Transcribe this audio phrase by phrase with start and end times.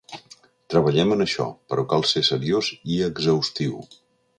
[0.75, 3.83] Treballem en això, però cal ser seriós i exhaustiu.